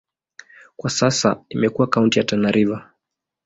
Kwa 0.77 0.89
sasa 0.89 1.43
imekuwa 1.49 1.87
kaunti 1.87 2.19
ya 2.19 2.25
Tana 2.25 2.51
River. 2.51 2.89